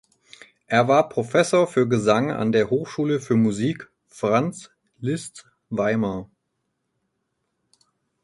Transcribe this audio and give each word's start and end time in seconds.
Er 0.65 0.87
war 0.87 1.09
Professor 1.09 1.67
für 1.67 1.87
Gesang 1.87 2.31
an 2.31 2.51
der 2.51 2.71
Hochschule 2.71 3.19
für 3.19 3.35
Musik 3.35 3.91
Franz 4.07 4.71
Liszt 4.97 5.45
Weimar. 5.69 6.27